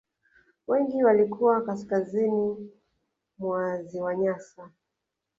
Wengi 0.67 1.03
walikuwa 1.03 1.61
kaskazini 1.65 2.71
mwa 3.37 3.83
ziwa 3.83 4.15
Nyasa 4.15 4.71